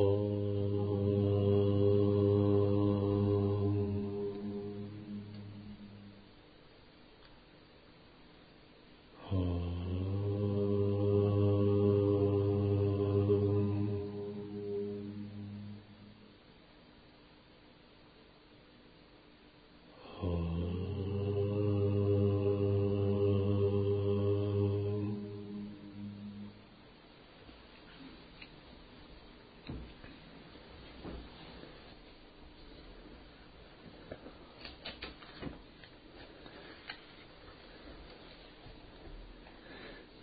[0.00, 0.39] Oh.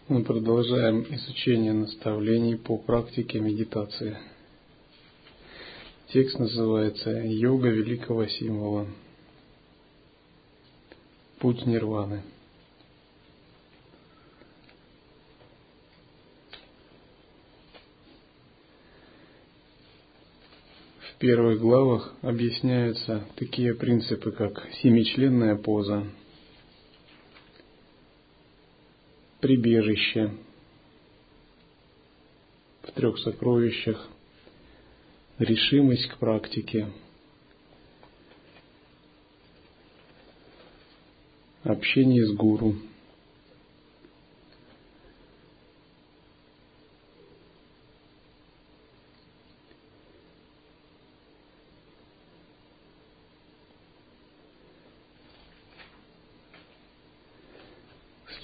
[0.09, 4.17] Мы продолжаем изучение наставлений по практике медитации.
[6.13, 8.87] Текст называется «Йога великого символа.
[11.39, 12.21] Путь нирваны».
[21.01, 26.05] В первых главах объясняются такие принципы, как семичленная поза–
[29.39, 30.31] прибежище.
[32.83, 34.07] В трех сокровищах,
[35.39, 36.87] решимость к практике,
[41.63, 42.75] общение с гуру.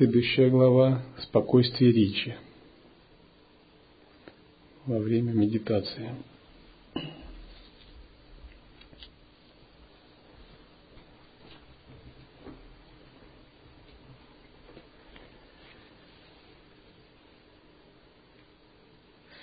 [0.04, 2.36] Следующая глава– спокойствие речи
[4.86, 6.10] во время медитации.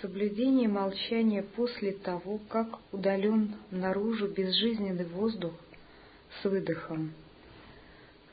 [0.03, 5.55] Соблюдение молчания после того, как удален наружу безжизненный воздух
[6.43, 7.15] с выдохом,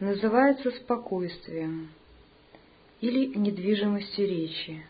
[0.02, 1.88] называется спокойствием–
[3.02, 4.84] или недвижимостью речи,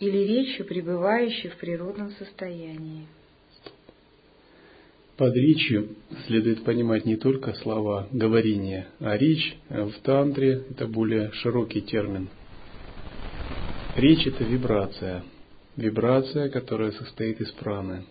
[0.00, 3.06] или речью, пребывающей в природном состоянии.
[5.16, 5.90] Под речью
[6.26, 12.28] следует понимать не только слова говорения, а речь в тантре– это более широкий термин.
[13.94, 15.22] Речь– это вибрация,
[15.76, 18.04] вибрация, которая состоит из праны.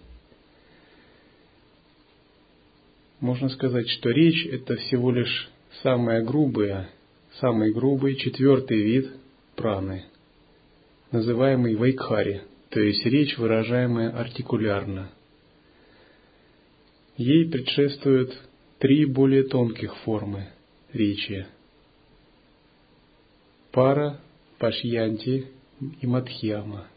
[3.19, 5.49] Можно сказать, что речь– это всего лишь
[5.81, 6.89] самая грубая
[7.41, 9.11] самый грубый четвертый вид
[9.55, 10.05] праны,
[11.11, 15.09] называемый вайкхари, то есть речь, выражаемая артикулярно.
[17.17, 18.31] Ей предшествуют
[18.77, 20.47] три более тонких формы
[20.93, 21.47] речи–
[23.71, 24.19] пара,
[24.59, 25.47] пашьянти
[26.01, 26.87] и мадхьяма.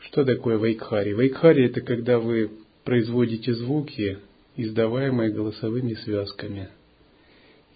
[0.00, 1.12] Что такое вайкхари?
[1.12, 2.50] Вайкхари– это когда вы
[2.84, 4.18] производите звуки,
[4.56, 6.70] издаваемые голосовыми связками–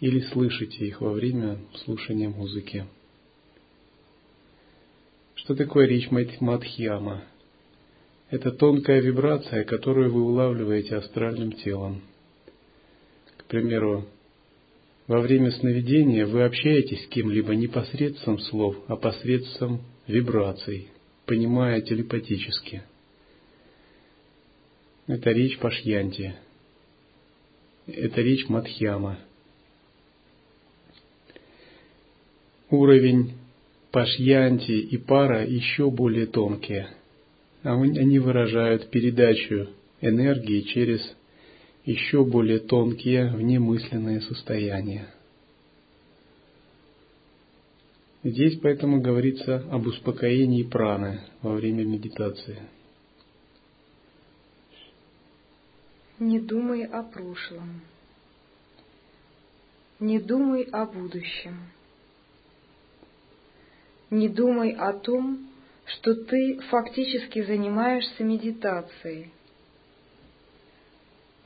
[0.01, 2.87] или слышите их во время слушания музыки.
[5.35, 7.25] Что такое речь Мадхьяма?
[8.31, 12.03] Это тонкая вибрация, которую вы улавливаете астральным телом.
[13.37, 14.07] К примеру,
[15.07, 20.89] во время сновидения вы общаетесь с кем-либо не посредством слов, а посредством вибраций,
[21.27, 22.83] понимая телепатически.
[25.07, 26.37] Это речь Пашьянти.
[27.87, 29.19] Это речь Мадхьяма–
[32.71, 33.35] Уровень
[33.91, 36.89] пашьянти и пара еще более тонкие.
[37.63, 39.71] Они выражают передачу
[40.01, 41.01] энергии через
[41.85, 45.13] еще более тонкие внемысленные состояния.
[48.23, 52.63] Здесь поэтому говорится об успокоении праны во время медитации.
[56.21, 57.81] Не думай о прошлом.
[59.99, 61.57] Не думай о будущем
[64.11, 65.47] не думай о том,
[65.85, 69.33] что ты фактически занимаешься медитацией.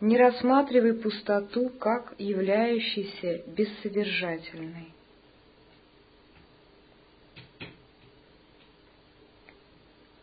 [0.00, 4.88] Не рассматривай пустоту как являющейся бессодержательной.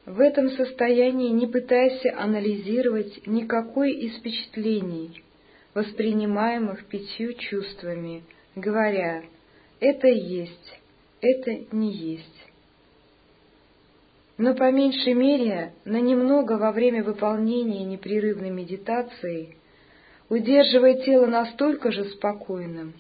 [0.06, 5.24] В этом состоянии не пытайся анализировать никакой из впечатлений,
[5.74, 8.24] воспринимаемых пятью чувствами,
[8.56, 9.24] говоря
[9.80, 10.81] «это есть»,
[11.22, 12.52] это не есть.
[14.38, 19.56] Но по меньшей мере на немного во время выполнения непрерывной медитации
[20.30, 22.94] удерживая тело настолько же спокойным,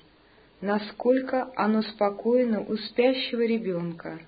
[0.59, 4.19] насколько оно спокойно у спящего ребенка,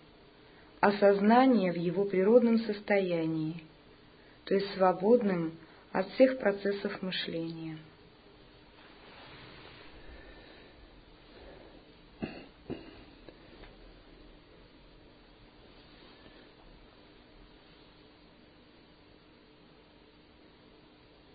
[0.79, 3.63] осознание в его природном состоянии,
[4.45, 5.53] то есть свободным
[5.91, 7.77] от всех процессов мышления.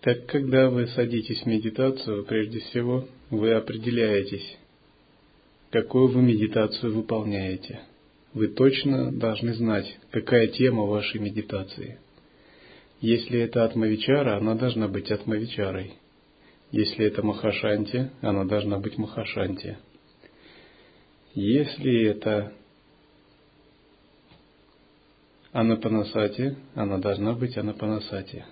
[0.00, 4.56] Так когда вы садитесь в медитацию, прежде всего вы определяетесь,
[5.70, 7.80] какую вы медитацию выполняете.
[8.32, 11.98] Вы точно должны знать, какая тема вашей медитации.
[13.00, 15.94] Если это Атмавичара, она должна быть Атмавичарой.
[16.70, 19.78] Если это Махашанти, она должна быть Махашанти.
[21.34, 22.52] Если это
[25.52, 28.44] Анапанасати, она должна быть Анапанасати.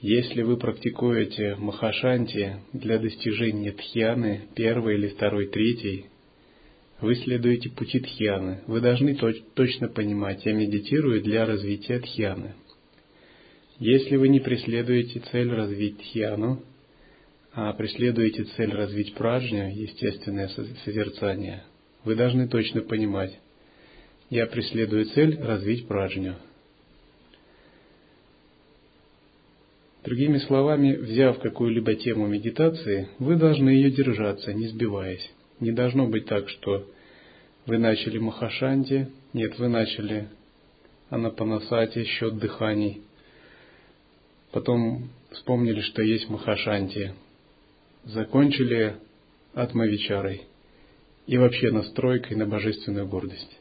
[0.00, 6.06] Если вы практикуете махашанти для достижения тхьяны, первой или второй, третьей,
[7.02, 8.62] вы следуете пути тхьяны.
[8.66, 12.54] Вы должны точ- точно понимать, я медитирую для развития тхьяны.
[13.78, 16.62] Если вы не преследуете цель развить тхьяну,
[17.52, 20.48] а преследуете цель развить праджню, естественное
[20.84, 21.64] созерцание,
[22.04, 23.38] вы должны точно понимать,
[24.30, 26.36] я преследую цель развить праджню–
[30.10, 35.30] Другими словами, взяв какую-либо тему медитации, вы должны ее держаться, не сбиваясь.
[35.60, 36.84] Не должно быть так, что
[37.64, 40.28] вы начали Махашанти, нет, вы начали
[41.10, 43.02] Анапанасати, счет дыханий,
[44.50, 47.14] потом вспомнили, что есть Махашанти,
[48.02, 48.96] закончили
[49.54, 50.42] Атмавичарой.
[51.28, 53.60] И вообще настройкой на божественную гордость.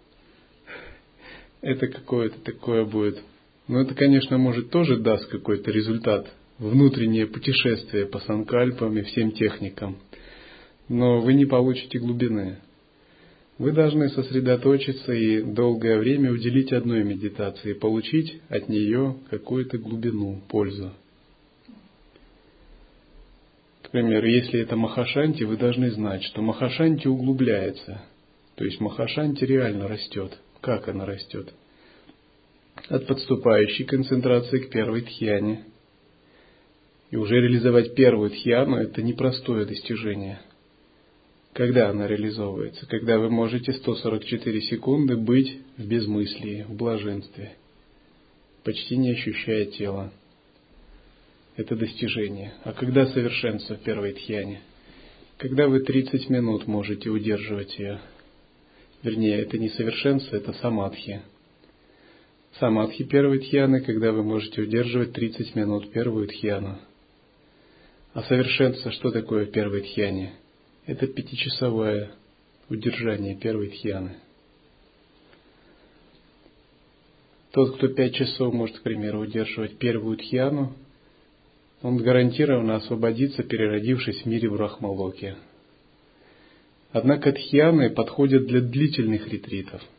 [1.62, 3.22] Это какое-то такое будет.
[3.68, 6.28] Но это, конечно, может тоже даст какой-то результат,
[6.60, 9.98] внутреннее путешествие по санкальпам и всем техникам.
[10.88, 12.58] Но вы не получите глубины.
[13.58, 20.94] Вы должны сосредоточиться и долгое время уделить одной медитации, получить от нее какую-то глубину, пользу.
[23.82, 28.02] К примеру, если это Махашанти, вы должны знать, что Махашанти углубляется.
[28.56, 30.38] То есть Махашанти реально растет.
[30.62, 31.52] Как она растет?
[32.88, 35.66] от подступающей концентрации к первой тхьяне.
[37.12, 40.40] И уже реализовать первую тхьяну– это непростое достижение.
[41.54, 42.86] Когда она реализовывается?
[42.86, 47.54] Когда вы можете 144 секунды быть в безмыслии, в блаженстве,
[48.64, 50.14] почти не ощущая тела.
[51.56, 52.54] Это достижение.
[52.64, 54.62] А когда совершенство в первой тхьяне?
[55.38, 58.00] Когда вы 30 минут можете удерживать ее.
[59.02, 61.22] Вернее, это не совершенство, это самадхи–
[62.58, 66.80] Самадхи первой тхьяны, когда вы можете удерживать 30 минут первую тхьяну.
[68.14, 70.34] А совершенство, что такое в первой тхьяне?
[70.86, 72.12] Это пятичасовое
[72.70, 74.16] удержание первой тхьяны.
[77.52, 80.74] Тот, кто пять часов может, к примеру, удерживать первую тхьяну,
[81.82, 85.36] он гарантированно освободится, переродившись в мире Брахмалоки.
[86.92, 89.82] Однако тхьяны подходят для длительных ретритов–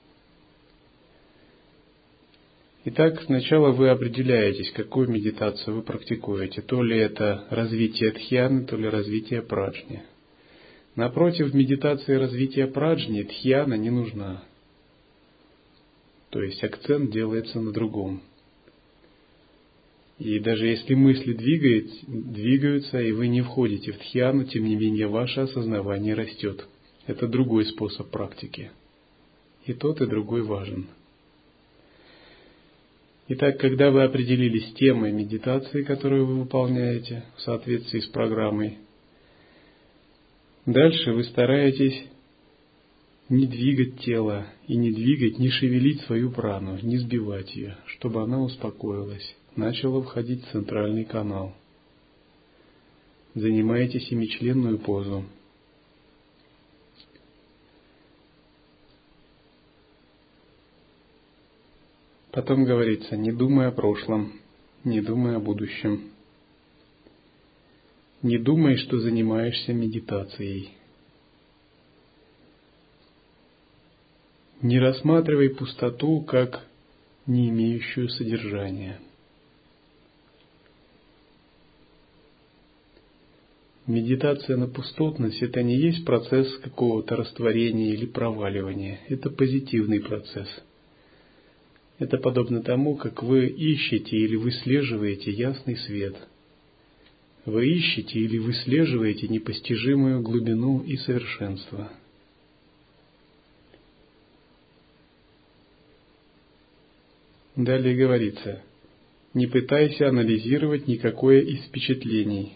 [2.83, 6.63] Итак, сначала вы определяетесь, какую медитацию вы практикуете.
[6.63, 10.03] То ли это развитие тхьяны, то ли развитие праджни.
[10.97, 14.45] Напротив, в медитации развития праджни тхьяна не нужна.
[16.31, 18.23] То есть акцент делается на другом.
[20.19, 25.07] И даже если мысли двигают, двигаются, и вы не входите в тхьяну, тем не менее
[25.07, 26.67] ваше осознавание растет.
[27.07, 28.71] Это другой способ практики.
[29.67, 30.87] И тот, и другой важен.
[33.33, 38.79] Итак, когда вы определились темой медитации, которую вы выполняете в соответствии с программой,
[40.67, 42.07] дальше вы стараетесь
[43.29, 48.43] не двигать тело и не двигать, не шевелить свою прану, не сбивать ее, чтобы она
[48.43, 51.55] успокоилась, начала входить в центральный канал.
[53.37, 55.25] Занимаете семичленную позу–
[62.33, 64.41] Потом говорится, не думай о прошлом,
[64.85, 66.13] не думай о будущем.
[68.23, 70.71] Не думай, что занимаешься медитацией.
[74.63, 76.67] Не рассматривай пустоту как
[77.27, 79.01] не имеющую содержания.
[83.87, 89.01] Медитация на пустотность– это не есть процесс какого-то растворения или проваливания.
[89.09, 90.49] Это позитивный процесс–
[92.01, 96.17] это подобно тому, как вы ищете или выслеживаете ясный свет.
[97.45, 101.93] Вы ищете или выслеживаете непостижимую глубину и совершенство.
[107.55, 108.63] Далее говорится,
[109.35, 112.55] не пытайся анализировать никакое из впечатлений,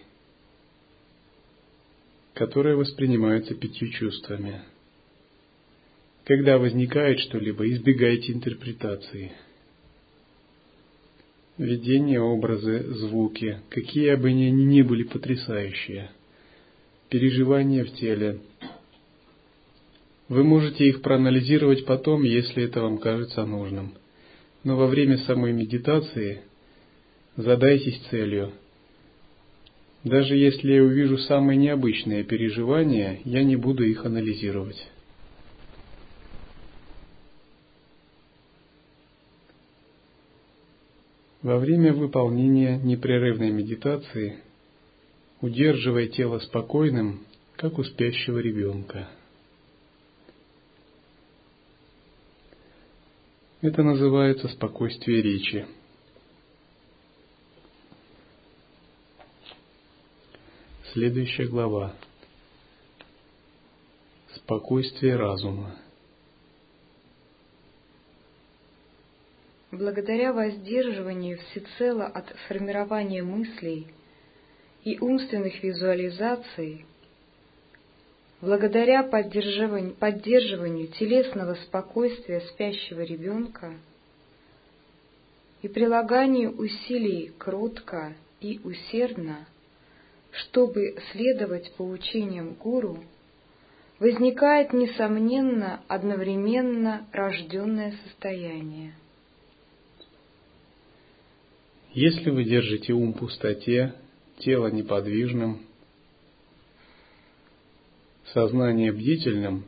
[2.32, 4.62] которое воспринимаются пятью чувствами–
[6.24, 9.32] когда возникает что-либо, избегайте интерпретации.
[11.58, 16.10] Видения, образы, звуки, какие бы они ни были потрясающие,
[17.10, 18.40] переживания в теле.
[20.28, 23.92] Вы можете их проанализировать потом, если это вам кажется нужным.
[24.64, 26.40] Но во время самой медитации
[27.36, 28.52] задайтесь целью.
[30.02, 34.88] Даже если я увижу самые необычные переживания, я не буду их анализировать.
[41.44, 44.38] Во время выполнения непрерывной медитации
[45.42, 49.10] удерживай тело спокойным, как у спящего ребенка.
[53.60, 55.66] Это называется спокойствие речи.
[60.94, 61.94] Следующая глава.
[64.34, 65.76] Спокойствие разума.
[69.74, 73.88] Благодаря воздерживанию всецело от формирования мыслей
[74.84, 76.84] и умственных визуализаций,
[78.40, 83.74] благодаря поддерживанию, поддерживанию телесного спокойствия спящего ребенка
[85.62, 89.46] и прилаганию усилий кротко и усердно,
[90.30, 92.98] чтобы следовать поучениям гуру,
[93.98, 98.94] возникает, несомненно, одновременно рожденное состояние–
[101.94, 103.94] если вы держите ум в пустоте,
[104.38, 105.60] тело неподвижным,
[108.32, 109.64] сознание бдительным,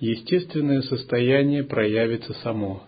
[0.00, 2.82] естественное состояние проявится само.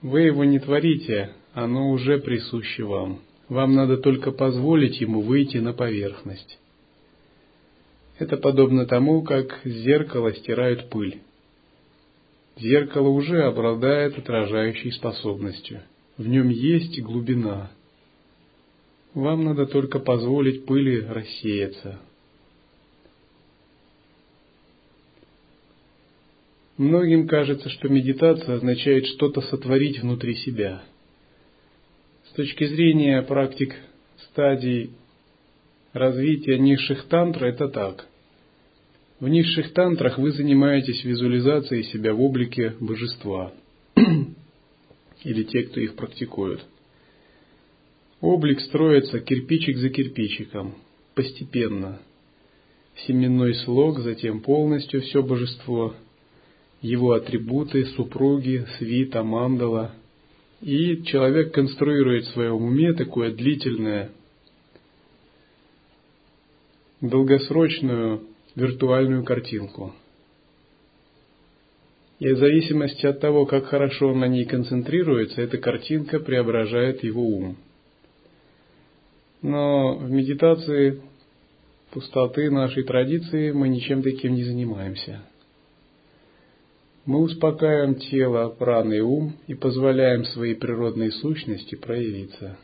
[0.00, 3.20] Вы его не творите, оно уже присуще вам.
[3.50, 6.58] Вам надо только позволить ему выйти на поверхность.
[8.18, 11.20] Это подобно тому, как зеркало стирают пыль.
[12.56, 15.82] Зеркало уже обладает отражающей способностью–
[16.18, 17.70] в нем есть глубина.
[19.14, 22.00] Вам надо только позволить пыли рассеяться.
[26.76, 30.82] Многим кажется, что медитация означает что-то сотворить внутри себя.
[32.30, 33.74] С точки зрения практик
[34.30, 34.90] стадий
[35.92, 38.06] развития низших тантр это так.
[39.18, 43.52] В низших тантрах вы занимаетесь визуализацией себя в облике божества
[45.24, 46.64] или те, кто их практикуют.
[48.20, 50.74] Облик строится кирпичик за кирпичиком,
[51.14, 52.00] постепенно.
[53.06, 55.94] Семенной слог, затем полностью все божество,
[56.80, 59.94] его атрибуты, супруги, свита, мандала.
[60.60, 64.10] И человек конструирует в своем уме такое длительное,
[67.00, 68.24] долгосрочную
[68.56, 69.94] виртуальную картинку–
[72.18, 77.22] и в зависимости от того, как хорошо он на ней концентрируется, эта картинка преображает его
[77.22, 77.56] ум.
[79.40, 81.00] Но в медитации
[81.90, 85.22] пустоты нашей традиции мы ничем таким не занимаемся.
[87.04, 92.58] Мы успокаиваем тело, праны и ум и позволяем своей природной сущности проявиться.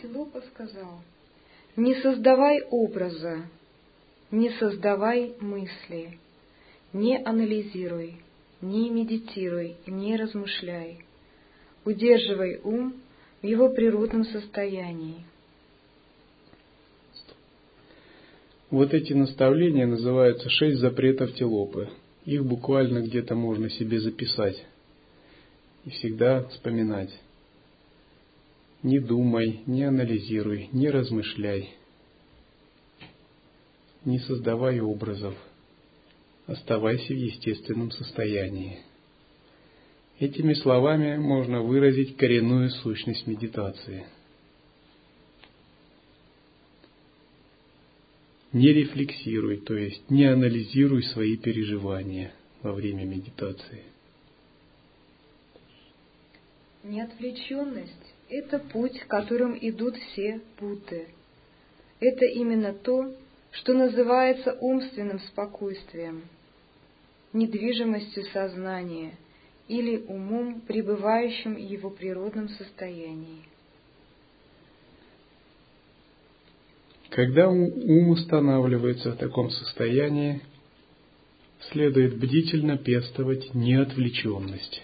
[0.00, 1.00] Силопа сказал,
[1.76, 3.44] не создавай образа,
[4.30, 6.18] не создавай мысли,
[6.92, 8.16] не анализируй,
[8.60, 11.04] не медитируй, не размышляй.
[11.84, 12.94] Удерживай ум
[13.42, 15.24] в его природном состоянии.
[18.70, 21.88] Вот эти наставления называются «Шесть запретов Телопы».
[22.24, 24.66] Их буквально где-то можно себе записать
[25.84, 27.10] и всегда вспоминать.
[28.82, 31.74] Не думай, не анализируй, не размышляй–
[34.06, 35.34] не создавай образов,
[36.46, 38.78] оставайся в естественном состоянии.
[40.18, 44.06] Этими словами можно выразить коренную сущность медитации.
[48.52, 52.32] Не рефлексируй, то есть не анализируй свои переживания
[52.62, 53.82] во время медитации.
[56.84, 61.08] Неотвлеченность– это путь, которым идут все Будды.
[61.98, 63.12] Это именно то,
[63.56, 66.24] что называется умственным спокойствием,
[67.32, 69.16] недвижимостью сознания
[69.66, 73.44] или умом, пребывающим в его природном состоянии.
[77.10, 80.42] Когда ум устанавливается в таком состоянии,
[81.70, 84.82] следует бдительно пестовать неотвлеченность.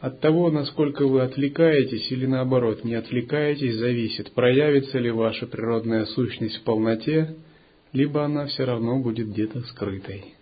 [0.00, 6.56] От того, насколько вы отвлекаетесь или наоборот не отвлекаетесь, зависит, проявится ли ваша природная сущность
[6.56, 7.36] в полноте,
[7.92, 10.34] либо она все равно будет где-то скрытой.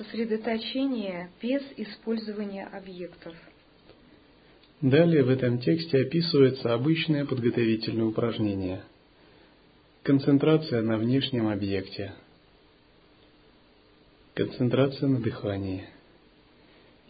[0.00, 3.34] Сосредоточение без использования объектов.
[4.80, 8.82] Далее в этом тексте описывается обычное подготовительное упражнение.
[10.02, 12.14] Концентрация на внешнем объекте.
[14.32, 15.84] Концентрация на дыхании.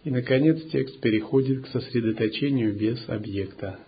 [0.03, 3.79] И, наконец, текст переходит к сосредоточению без объекта.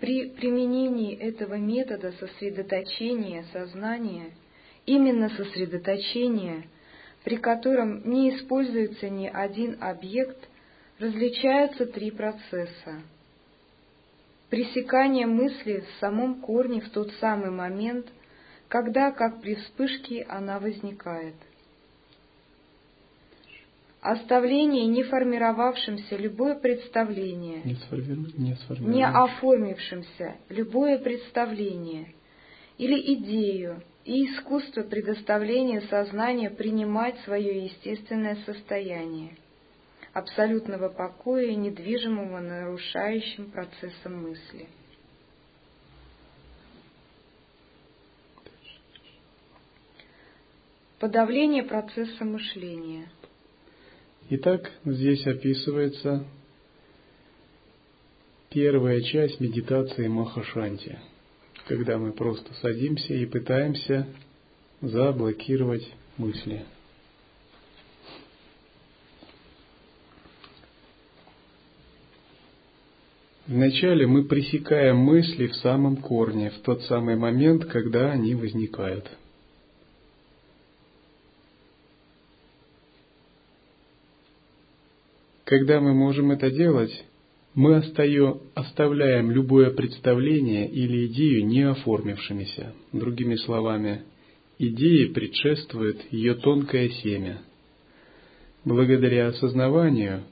[0.00, 4.30] При применении этого метода сосредоточения сознания–
[4.86, 6.64] именно сосредоточение,
[7.24, 10.48] при котором не используется ни один объект,
[10.98, 13.02] различаются три процесса.
[14.50, 18.06] Пресекание мысли в самом корне в тот самый момент,
[18.68, 21.34] когда, как при вспышке, она возникает.
[24.00, 28.26] Оставление не формировавшимся любое представление, не, сформиру...
[28.36, 32.12] не, не оформившимся любое представление
[32.78, 39.36] или идею, и искусство предоставления сознания принимать свое естественное состояние
[40.12, 44.68] абсолютного покоя, недвижимого нарушающим процессом мысли.
[50.98, 53.08] Подавление процесса мышления.
[54.30, 56.24] Итак, здесь описывается
[58.50, 60.98] первая часть медитации Махашанти–
[61.66, 64.06] когда мы просто садимся и пытаемся
[64.80, 66.64] заблокировать мысли.
[73.46, 79.10] Вначале мы пресекаем мысли в самом корне, в тот самый момент, когда они возникают.
[85.44, 87.04] Когда мы можем это делать,
[87.54, 92.72] мы остаем, оставляем любое представление или идею не оформившимися.
[92.92, 94.02] Другими словами,
[94.58, 97.42] идее предшествует ее тонкое семя.
[98.64, 100.22] Благодаря осознаванию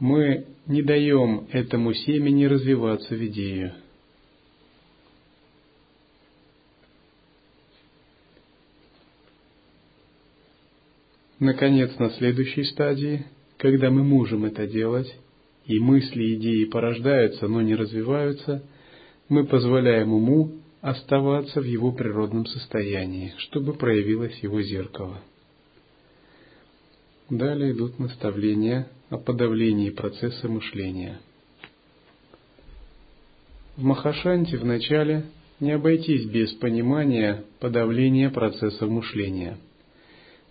[0.00, 3.72] мы не даем этому семени развиваться в идею.
[11.38, 13.24] Наконец, на следующей стадии,
[13.58, 15.14] когда мы можем это делать,
[15.68, 18.64] и мысли идеи порождаются, но не развиваются,
[19.28, 25.20] мы позволяем уму оставаться в его природном состоянии, чтобы проявилось его зеркало.
[27.28, 31.20] Далее идут наставления о подавлении процесса мышления.
[33.76, 35.26] В Махашанте вначале
[35.60, 39.58] не обойтись без понимания подавления процесса мышления–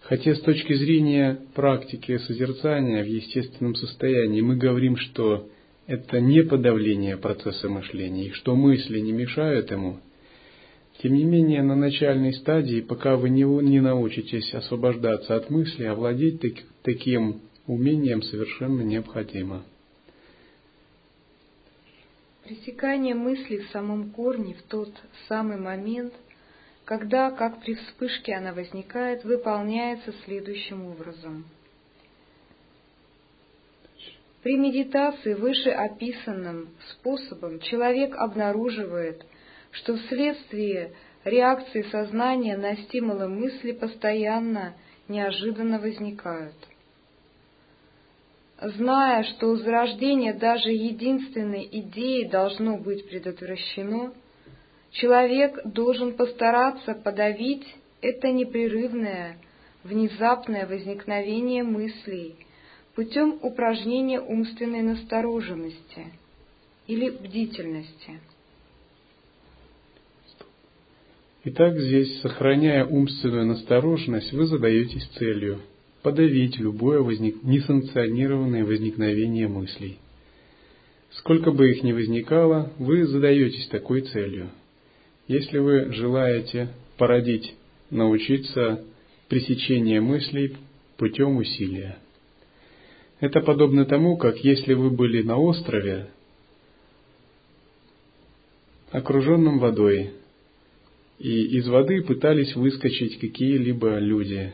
[0.07, 5.49] Хотя с точки зрения практики созерцания в естественном состоянии мы говорим, что
[5.85, 9.99] это не подавление процесса мышления, и что мысли не мешают ему,
[11.01, 16.39] тем не менее на начальной стадии, пока вы не, не научитесь освобождаться от мысли, овладеть
[16.39, 19.65] так, таким умением совершенно необходимо.
[22.45, 24.89] Пресекание мысли в самом корне в тот
[25.27, 26.13] самый момент–
[26.87, 31.45] когда, как при вспышке она возникает, выполняется следующим образом.
[34.41, 39.25] При медитации выше описанным способом человек обнаруживает,
[39.71, 40.93] что вследствие
[41.25, 44.73] реакции сознания на стимулы мысли постоянно,
[45.09, 46.55] неожиданно возникают.
[48.61, 54.13] Зная, что зарождение даже единственной идеи должно быть предотвращено,
[54.91, 57.65] Человек должен постараться подавить
[58.01, 59.37] это непрерывное,
[59.83, 62.35] внезапное возникновение мыслей
[62.95, 66.07] путем упражнения умственной настороженности
[66.87, 68.19] или бдительности.
[71.43, 75.61] Итак, здесь, сохраняя умственную настороженность, вы задаетесь целью
[76.01, 77.43] подавить любое возник...
[77.43, 79.97] несанкционированное возникновение мыслей.
[81.11, 84.49] Сколько бы их ни возникало, вы задаетесь такой целью.
[85.27, 87.53] Если вы желаете породить,
[87.89, 88.83] научиться
[89.27, 90.55] пресечение мыслей
[90.97, 91.97] путем усилия.
[93.19, 96.07] Это подобно тому, как если вы были на острове,
[98.91, 100.11] окруженном водой,
[101.19, 104.53] и из воды пытались выскочить какие-либо люди,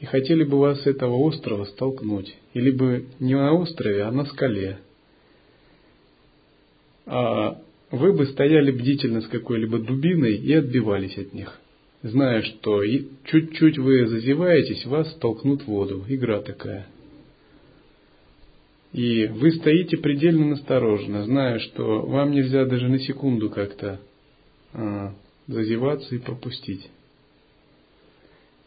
[0.00, 4.26] и хотели бы вас с этого острова столкнуть, или бы не на острове, а на
[4.26, 4.80] скале.
[7.06, 11.60] А вы бы стояли бдительно с какой-либо дубиной и отбивались от них,
[12.02, 12.82] зная, что
[13.24, 16.04] чуть-чуть вы зазеваетесь, вас столкнут в воду.
[16.08, 16.86] Игра такая.
[18.92, 24.00] И вы стоите предельно настороженно, зная, что вам нельзя даже на секунду как-то
[24.72, 25.12] а,
[25.48, 26.88] зазеваться и пропустить.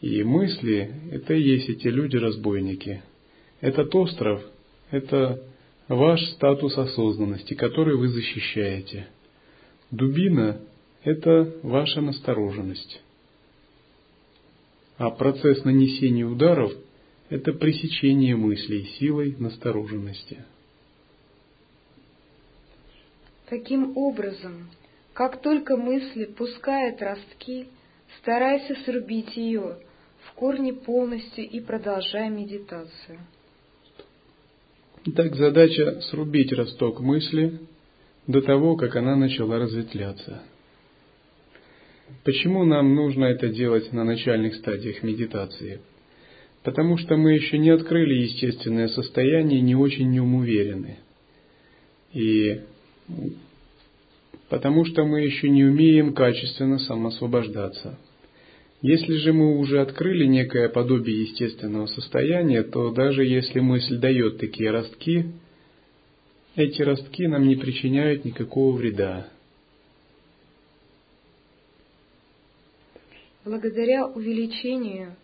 [0.02, 3.02] И мысли– это и есть эти люди-разбойники.
[3.60, 4.42] Этот остров–
[4.90, 5.42] это
[5.88, 9.08] ваш статус осознанности, который вы защищаете.
[9.90, 10.60] Дубина–
[11.02, 13.00] это ваша настороженность.
[14.98, 16.72] А процесс нанесения ударов–
[17.30, 20.44] это пресечение мыслей силой настороженности.
[23.48, 24.68] Таким образом,
[25.14, 27.68] как только мысли пускают ростки,
[28.20, 29.78] старайся срубить ее
[30.24, 33.20] в корне полностью и продолжай медитацию.
[35.10, 37.60] Итак, задача срубить росток мысли
[38.26, 40.42] до того, как она начала разветвляться.
[42.24, 45.80] Почему нам нужно это делать на начальных стадиях медитации?
[46.62, 50.98] Потому что мы еще не открыли естественное состояние, не очень нем уверены.
[52.12, 52.60] И
[54.50, 57.98] потому что мы еще не умеем качественно самосвобождаться.
[58.80, 64.70] Если же мы уже открыли некое подобие естественного состояния, то даже если мысль дает такие
[64.70, 65.32] ростки,
[66.54, 69.28] эти ростки нам не причиняют никакого вреда.
[73.44, 75.16] Благодаря увеличению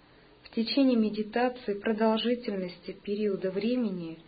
[0.43, 4.19] в течение медитации продолжительности периода времени,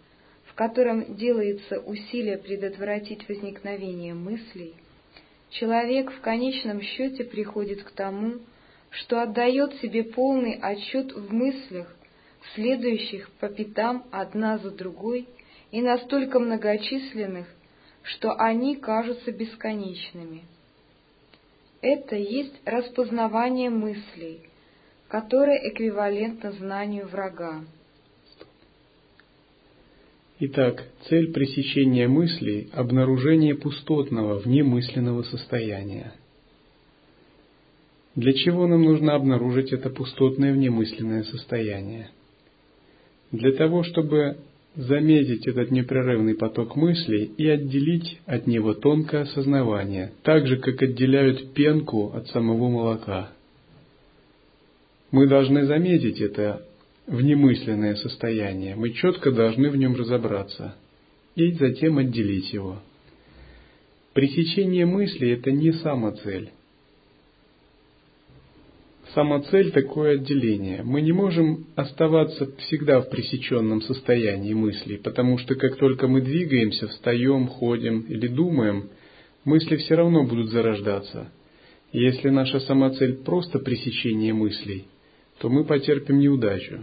[0.44, 4.74] в котором делается усилие предотвратить возникновение мыслей,
[5.50, 8.34] человек в конечном счете приходит к тому,
[9.22, 11.94] отдает себе полный отчет в мыслях,
[12.54, 15.28] следующих по пятам одна за другой
[15.70, 17.46] и настолько многочисленных,
[18.02, 20.42] что они кажутся бесконечными.
[21.82, 24.40] Это есть распознавание мыслей,
[25.08, 27.64] которое эквивалентно знанию врага.
[30.38, 36.12] Итак, цель пресечения мыслей– обнаружение пустотного, внемысленного состояния–
[38.16, 42.10] для чего нам нужно обнаружить это пустотное внемысленное состояние?
[43.30, 44.38] Для того, чтобы
[44.74, 51.52] заметить этот непрерывный поток мыслей и отделить от него тонкое осознавание, так же, как отделяют
[51.52, 53.30] пенку от самого молока.
[55.10, 56.66] Мы должны заметить это
[57.06, 60.74] внемысленное состояние, мы четко должны в нем разобраться
[61.36, 62.80] и затем отделить его.
[64.14, 66.50] Пресечение мысли– это не самоцель.
[69.16, 70.82] Сама цель такое отделение.
[70.82, 76.86] Мы не можем оставаться всегда в пресеченном состоянии мыслей, потому что как только мы двигаемся,
[76.88, 78.90] встаем, ходим или думаем,
[79.46, 81.32] мысли все равно будут зарождаться.
[81.92, 84.84] Если наша самоцель просто пресечение мыслей,
[85.38, 86.80] то мы потерпим неудачу.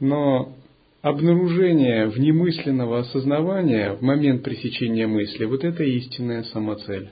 [0.00, 0.56] Но
[1.02, 7.10] обнаружение внемысленного осознавания в момент пресечения мысли, вот это истинная самоцель.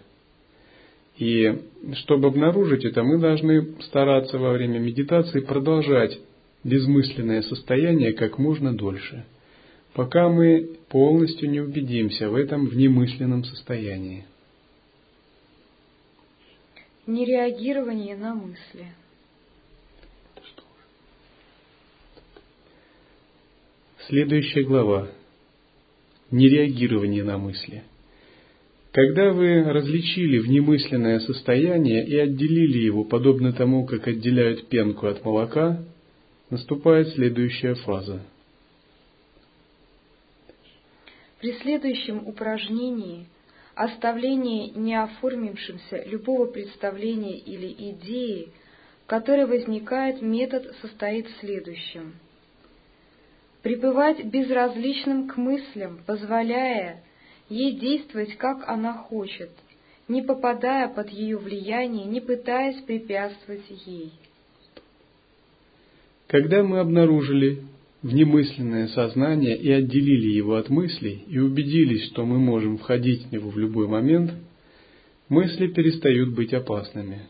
[1.17, 1.63] И
[1.95, 6.19] чтобы обнаружить это, мы должны стараться во время медитации продолжать
[6.65, 9.25] безмысленное состояние как можно дольше,
[9.93, 14.27] пока мы полностью не убедимся в этом внемысленном состоянии.
[17.07, 18.87] Нереагирование на мысли.
[24.09, 25.09] Следующая глава.
[26.31, 27.85] Нереагирование на мысли–
[28.95, 35.81] когда вы различили внемысленное состояние и отделили его, подобно тому, как отделяют пенку от молока,
[36.49, 38.23] наступает следующая фаза.
[41.41, 43.27] При следующем упражнении
[43.75, 48.51] оставление неоформившимся любого представления или идеи,
[49.07, 52.15] которая возникает, метод состоит в следующем.
[53.61, 57.03] Пребывать безразличным к мыслям, позволяя
[57.55, 59.51] ей действовать, как она хочет,
[60.09, 64.13] не попадая под ее влияние, не пытаясь препятствовать ей.
[66.27, 67.63] Когда мы обнаружили
[68.03, 73.51] внемысленное сознание и отделили его от мыслей и убедились, что мы можем входить в него
[73.51, 74.33] в любой момент,
[75.29, 77.23] мысли перестают быть опасными.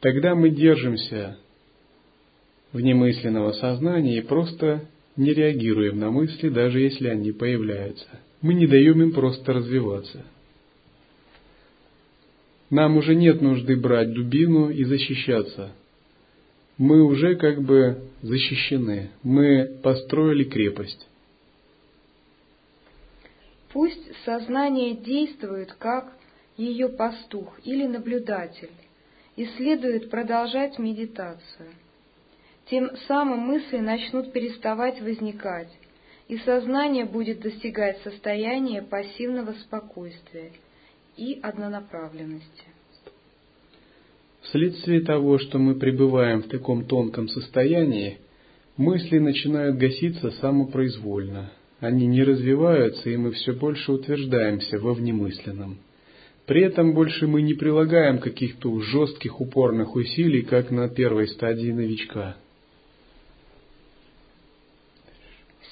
[0.00, 1.38] Тогда мы держимся
[2.72, 4.84] внемысленного сознания и просто
[5.16, 8.20] не реагируем на мысли, даже если они появляются.
[8.40, 10.24] Мы не даем им просто развиваться.
[12.70, 15.72] Нам уже нет нужды брать дубину и защищаться.
[16.76, 19.10] Мы уже как бы защищены.
[19.22, 21.08] Мы построили крепость.
[23.72, 26.12] Пусть сознание действует как
[26.56, 28.70] ее пастух или наблюдатель
[29.36, 31.70] и следует продолжать медитацию.
[32.70, 35.70] Тем самым мысли начнут переставать возникать,
[36.28, 40.52] и сознание будет достигать состояния пассивного спокойствия
[41.16, 42.64] и однонаправленности.
[44.42, 48.18] Вследствие того, что мы пребываем в таком тонком состоянии,
[48.76, 51.50] мысли начинают гаситься самопроизвольно.
[51.80, 55.78] Они не развиваются, и мы все больше утверждаемся во внемысленном.
[56.46, 62.36] При этом больше мы не прилагаем каких-то жестких упорных усилий, как на первой стадии новичка.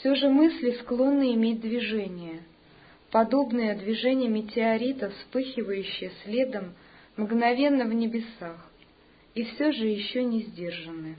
[0.07, 2.43] Все же мысли склонны иметь движение,
[3.11, 6.75] подобное движению метеорита, вспыхивающее следом
[7.17, 8.71] мгновенно в небесах,
[9.35, 11.17] и все же еще не сдержаны.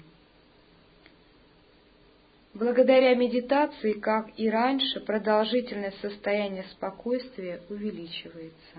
[2.54, 8.78] Благодаря медитации, как и раньше, продолжительность состояния спокойствия увеличивается.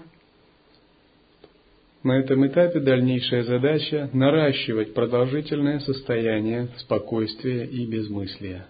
[2.02, 8.68] На этом этапе дальнейшая задача– наращивать продолжительное состояние спокойствия и безмыслия.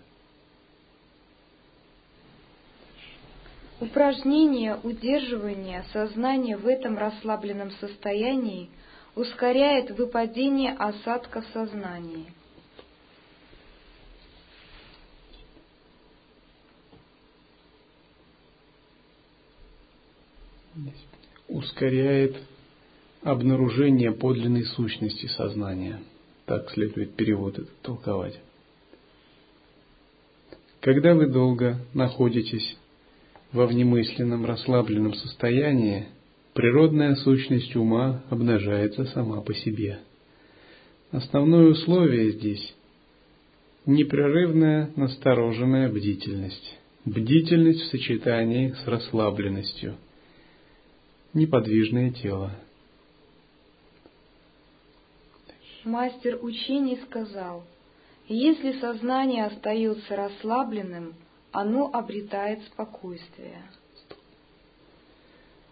[3.80, 8.70] Упражнение удерживания сознания в этом расслабленном состоянии
[9.14, 12.26] ускоряет выпадение осадка в сознании.
[21.46, 22.36] Ускоряет
[23.22, 26.00] обнаружение подлинной сущности сознания.
[26.46, 28.40] Так следует перевод этот толковать.
[30.80, 32.76] Когда вы долго находитесь
[33.52, 36.08] во внемысленном расслабленном состоянии,
[36.54, 40.00] природная сущность ума обнажается сама по себе.
[41.10, 42.74] Основное условие здесь–
[43.86, 46.78] непрерывная настороженная бдительность.
[47.04, 49.96] Бдительность в сочетании с расслабленностью.
[51.32, 52.52] Неподвижное тело–
[55.88, 57.64] Мастер учений сказал,
[58.28, 61.14] если сознание остается расслабленным,
[61.52, 63.62] оно обретает спокойствие.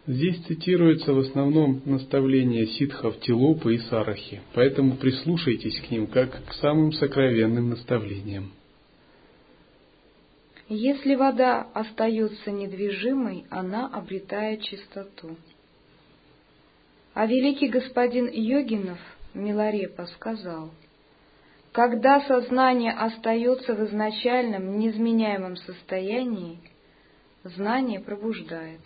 [0.06, 6.52] Здесь цитируется в основном наставление ситхов Тилопы и Сарахи, поэтому прислушайтесь к ним как к
[6.54, 8.52] самым сокровенным наставлениям.
[10.68, 15.36] Если вода остается недвижимой, она обретает чистоту.
[17.14, 18.98] А великий господин Йогинов–
[19.36, 20.70] Миларепа сказал,
[21.76, 26.58] когда сознание остается в изначальном неизменяемом состоянии,
[27.44, 28.80] знание пробуждается.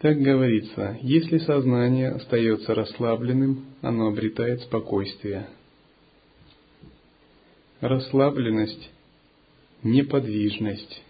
[0.00, 5.46] Так говорится, если сознание остается расслабленным, оно обретает спокойствие,
[7.80, 8.90] расслабленность,
[9.82, 11.02] неподвижность,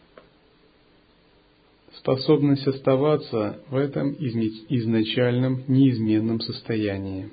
[1.96, 7.31] способность оставаться в этом изначальном неизменном состоянии.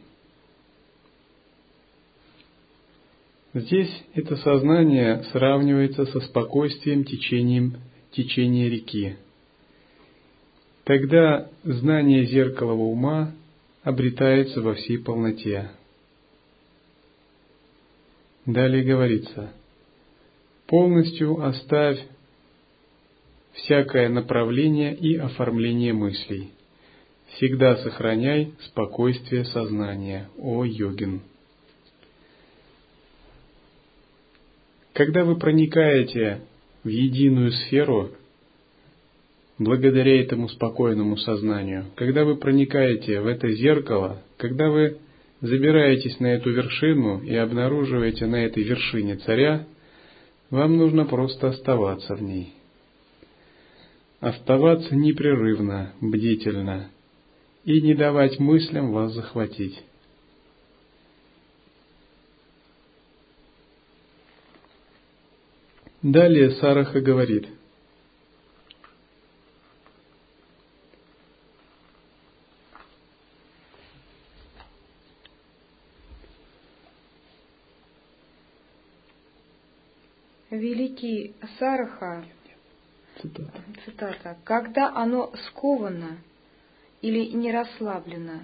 [3.53, 7.77] Здесь это сознание сравнивается со спокойствием течением,
[8.11, 9.15] течения реки.
[10.83, 13.31] Тогда знание зеркалого ума
[13.83, 15.71] обретается во всей полноте.
[18.45, 19.51] Далее говорится,
[20.67, 21.99] полностью оставь
[23.53, 26.51] всякое направление и оформление мыслей.
[27.33, 31.21] Всегда сохраняй спокойствие сознания, о йогин.
[34.93, 36.41] Когда вы проникаете
[36.83, 38.11] в единую сферу,
[39.57, 44.99] благодаря этому спокойному сознанию, когда вы проникаете в это зеркало, когда вы
[45.45, 49.65] забираетесь на эту вершину и обнаруживаете на этой вершине царя,
[50.49, 52.53] вам нужно просто оставаться в ней.
[54.19, 56.89] Оставаться непрерывно, бдительно
[57.63, 59.83] и не давать мыслям вас захватить.
[66.01, 67.47] Далее Сараха говорит–
[80.65, 82.25] Великий Сараха,
[83.21, 83.61] Цитата.
[83.85, 86.17] цитата, «Когда оно сковано
[87.01, 88.39] или не расслаблено,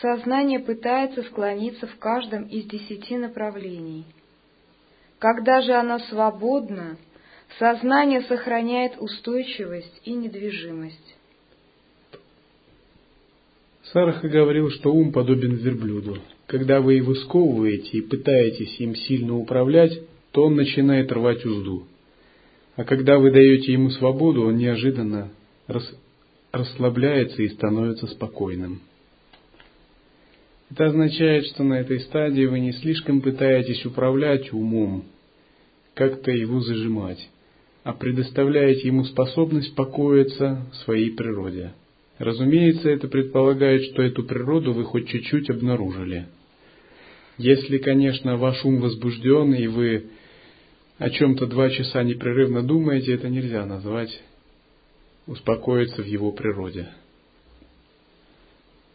[0.00, 4.04] сознание пытается склониться в каждом из десяти направлений–
[5.18, 6.98] когда же оно свободно,
[7.58, 11.16] сознание сохраняет устойчивость и недвижимость.
[13.92, 16.18] Сараха говорил, что ум подобен верблюду.
[16.46, 20.00] Когда вы его сковываете и пытаетесь им сильно управлять,
[20.36, 21.86] то он начинает рвать узду.
[22.76, 25.30] А когда вы даете ему свободу, он неожиданно
[25.66, 25.90] рас...
[26.52, 28.82] расслабляется и становится спокойным.
[30.70, 35.04] Это означает, что на этой стадии вы не слишком пытаетесь управлять умом,
[35.94, 37.30] как-то его зажимать,
[37.82, 41.72] а предоставляете ему способность покоиться в своей природе.
[42.18, 46.26] Разумеется, это предполагает, что эту природу вы хоть чуть-чуть обнаружили.
[47.38, 50.10] Если, конечно, ваш ум возбужден, и вы
[50.98, 54.22] о чем-то два часа непрерывно думаете, это нельзя назвать
[55.26, 56.88] успокоиться в его природе.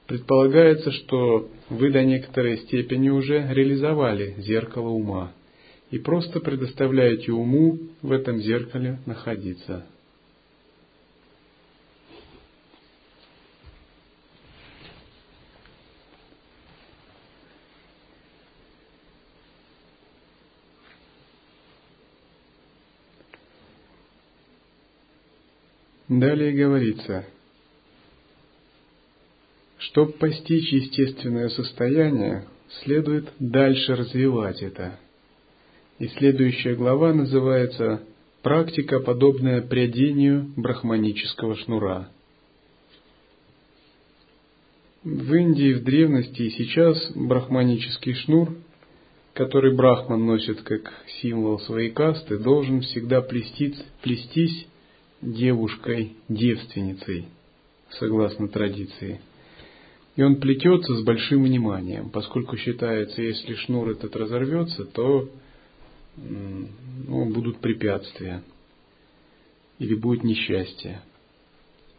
[0.08, 5.32] Предполагается, что вы до некоторой степени уже реализовали зеркало ума
[5.90, 9.86] и просто предоставляете уму в этом зеркале находиться.
[26.12, 27.26] Далее говорится–
[29.78, 32.46] чтобы постичь естественное состояние,
[32.84, 35.00] следует дальше развивать это.
[35.98, 38.02] И следующая глава называется
[38.44, 42.10] «Практика, подобная прядению брахманического шнура».
[45.04, 48.56] В Индии в древности и сейчас брахманический шнур,
[49.34, 54.68] который брахман носит как символ своей касты, должен всегда плестись, плестись
[55.22, 57.26] девушкой-девственницей,
[57.90, 59.20] согласно традиции–
[60.16, 65.30] и он плетется с большим вниманием, поскольку считается, если шнур этот разорвется, то
[66.18, 68.44] ну, будут препятствия
[69.80, 71.02] или будет несчастье.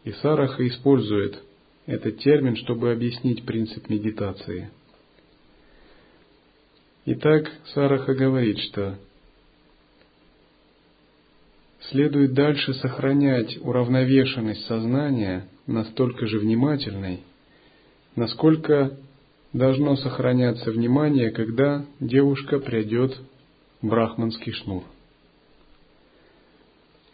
[0.03, 1.41] И Сараха использует
[1.85, 4.69] этот термин, чтобы объяснить принцип медитации.
[7.05, 8.97] Итак, Сараха говорит, что
[11.89, 17.21] следует дальше сохранять уравновешенность сознания настолько же внимательной,
[18.15, 18.97] насколько
[19.53, 23.17] должно сохраняться внимание, когда девушка придет
[23.81, 24.83] в брахманский шнур.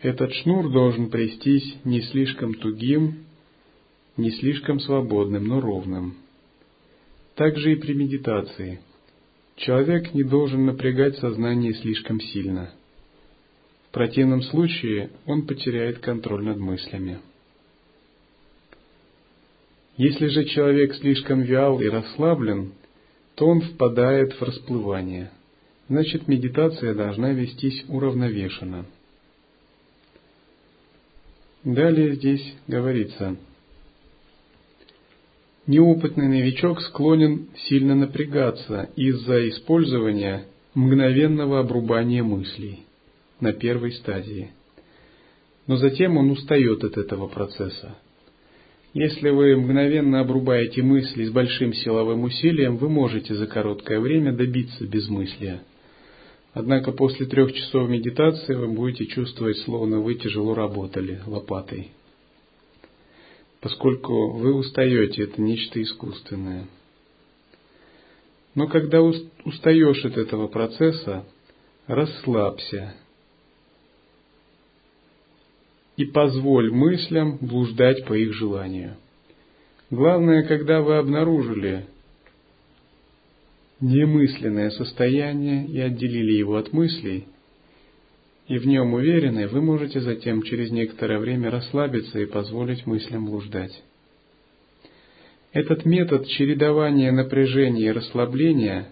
[0.02, 3.26] Этот шнур должен престись не слишком тугим,
[4.16, 6.16] не слишком свободным, но ровным.
[7.36, 8.80] Также и при медитации.
[9.58, 12.72] Человек не должен напрягать сознание слишком сильно.
[13.90, 17.20] В противном случае он потеряет контроль над мыслями.
[19.98, 22.74] Если же человек слишком вял и расслаблен,
[23.34, 25.32] то он впадает в расплывание.
[25.90, 28.86] Значит, медитация должна вестись уравновешенно.
[31.64, 33.38] Далее здесь говорится,
[35.66, 42.86] неопытный новичок склонен сильно напрягаться из-за использования мгновенного обрубания мыслей
[43.40, 44.52] на первой стадии.
[45.68, 47.98] Но затем он устает от этого процесса–
[48.94, 54.86] если вы мгновенно обрубаете мысли с большим силовым усилием, вы можете за короткое время добиться
[54.88, 55.62] безмыслия.
[56.54, 61.92] Однако после трех часов медитации вы будете чувствовать, словно вы тяжело работали лопатой.
[63.62, 66.66] Поскольку вы устаете, это нечто искусственное.
[68.56, 71.26] Но когда устаешь от этого процесса,
[71.86, 72.96] расслабься
[76.00, 78.96] и позволь мыслям блуждать по их желанию.
[79.92, 81.88] Главное, когда вы обнаружили
[83.82, 87.28] немысленное состояние и отделили его от мыслей,
[88.48, 93.84] и в нем уверены, вы можете затем через некоторое время расслабиться и позволить мыслям блуждать.
[95.52, 98.88] Этот метод чередования напряжения и расслабления,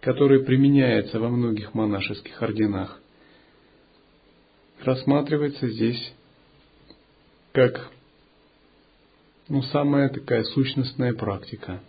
[0.00, 3.00] который применяется во многих монашеских орденах,
[4.84, 6.14] рассматривается здесь
[7.54, 7.90] как
[9.48, 11.80] ну, самая такая сущностная практика.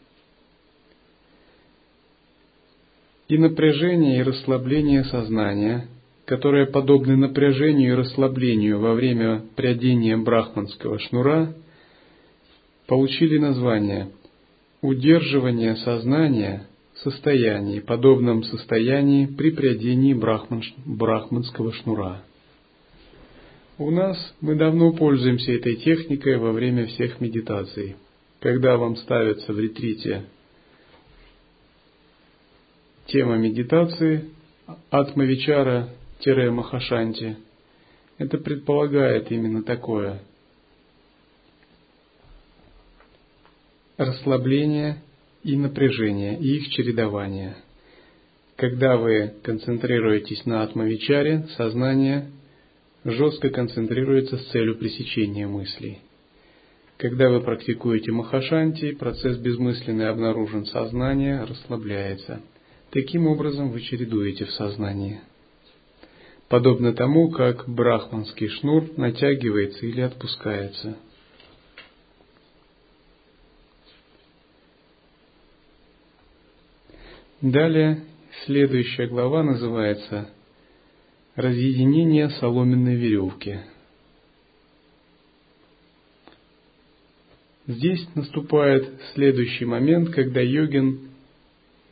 [3.27, 5.89] И напряжение, и расслабление сознания
[6.25, 11.53] которые подобны напряжению и расслаблению во время прядения брахманского шнура,
[12.87, 14.09] получили название
[14.81, 22.23] удерживание сознания в состоянии, подобном состоянии при прядении брахман, брахманского шнура.
[23.77, 27.97] У нас мы давно пользуемся этой техникой во время всех медитаций.
[28.39, 30.23] Когда вам ставится в ретрите
[33.07, 34.29] тема медитации
[34.91, 37.35] Атмавичара-Махашанти,
[38.17, 40.21] это предполагает именно такое
[43.97, 45.03] расслабление
[45.43, 47.57] и напряжение, и их чередование.
[48.55, 52.31] Когда вы концентрируетесь на атмавичаре, сознание
[53.05, 55.99] жестко концентрируется с целью пресечения мыслей.
[56.97, 62.41] Когда вы практикуете махашанти, процесс безмысленный обнаружен, сознание расслабляется.
[62.89, 65.21] Таким образом вы чередуете в сознании.
[66.47, 70.97] Подобно тому, как брахманский шнур натягивается или отпускается.
[77.41, 78.03] Далее,
[78.45, 80.29] следующая глава называется
[81.35, 83.59] разъединение соломенной веревки.
[87.67, 90.99] Здесь наступает следующий момент, когда йогин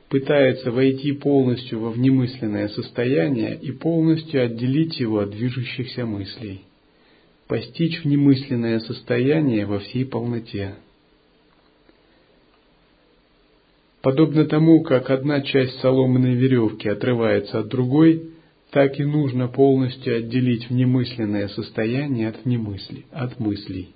[0.07, 6.61] пытается войти полностью во внемысленное состояние и полностью отделить его от движущихся мыслей,
[7.47, 10.75] постичь внемысленное состояние во всей полноте.
[14.03, 18.32] Подобно тому, как одна часть соломенной веревки отрывается от другой,
[18.73, 23.93] так и нужно полностью отделить внемысленное состояние от внемысли, от мыслей.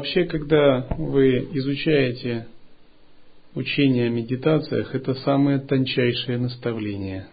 [0.00, 2.46] Вообще, когда вы изучаете
[3.54, 7.26] учение о медитациях, это самое тончайшее наставление.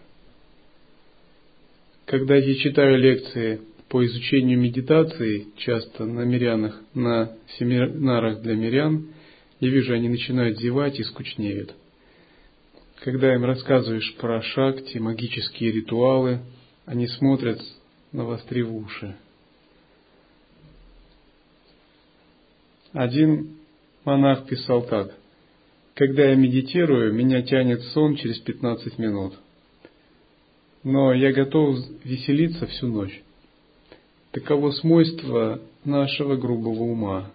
[2.04, 9.14] Когда я читаю лекции по изучению медитации, часто на мирянах, на семинарах для мирян,
[9.60, 11.74] я вижу, они начинают зевать и скучнеют.
[12.96, 16.40] Когда им рассказываешь про шакти, магические ритуалы,
[16.84, 17.62] они смотрят,
[18.12, 19.16] навострив уши.
[22.92, 23.58] Один
[24.04, 25.14] монах писал так.
[25.94, 29.34] Когда я медитирую, меня тянет сон через 15 минут.
[30.84, 33.22] Но я готов веселиться всю ночь.
[34.30, 37.30] Таково свойство нашего грубого ума.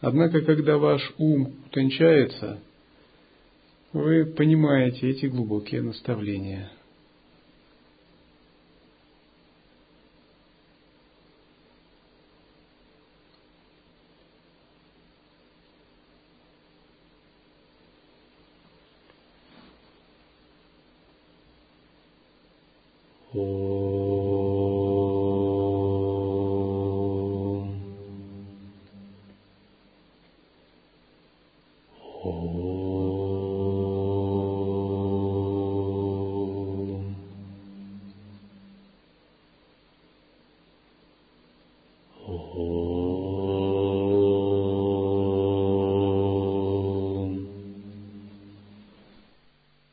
[0.00, 2.58] Однако, когда ваш ум утончается,
[3.92, 6.70] вы понимаете эти глубокие наставления–